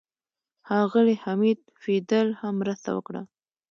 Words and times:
ښاغلي 0.67 1.15
حمید 1.23 1.59
فیدل 1.81 2.27
هم 2.39 2.53
مرسته 2.61 2.89
وکړه. 2.93 3.21